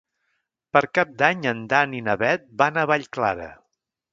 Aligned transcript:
Per 0.77 0.81
Cap 0.99 1.11
d'Any 1.19 1.45
en 1.53 1.61
Dan 1.75 1.93
i 1.99 2.01
na 2.09 2.17
Bet 2.25 2.51
van 2.63 2.81
a 2.81 2.87
Vallclara. 2.93 3.51